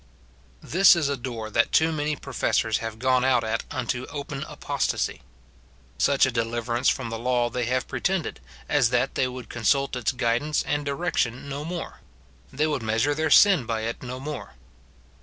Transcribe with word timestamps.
This 0.63 0.95
is 0.95 1.09
a 1.09 1.15
door 1.15 1.51
that 1.51 1.71
too 1.71 1.91
many 1.91 2.15
professors 2.15 2.79
have 2.79 2.97
gone 2.97 3.23
out 3.23 3.43
at 3.43 3.65
unto 3.69 4.07
open 4.07 4.43
apostasy. 4.47 5.21
Such 5.99 6.25
a 6.25 6.31
deliverance 6.31 6.89
from 6.89 7.11
the 7.11 7.19
law 7.19 7.51
they 7.51 7.65
have 7.65 7.87
pretended, 7.87 8.39
as 8.67 8.89
that 8.89 9.13
they 9.13 9.27
would 9.27 9.47
consult 9.47 9.95
its 9.95 10.11
guidance 10.11 10.63
and 10.63 10.83
direction 10.83 11.47
no 11.47 11.63
more; 11.63 11.99
they 12.51 12.65
would 12.65 12.81
measure 12.81 13.13
their 13.13 13.29
sin 13.29 13.67
by 13.67 13.81
it 13.81 14.01
no 14.01 14.19
more. 14.19 14.55